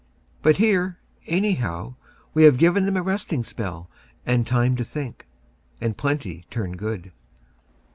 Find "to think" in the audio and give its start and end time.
4.77-5.27